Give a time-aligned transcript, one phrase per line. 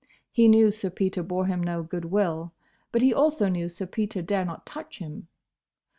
[0.31, 2.53] He knew Sir Peter bore him no good will,
[2.91, 5.27] but he also knew Sir Peter dare not touch him.